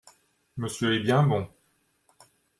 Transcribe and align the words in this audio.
Monsieur 0.57 0.95
est 0.95 0.99
bien 0.99 1.21
bon! 1.21 1.47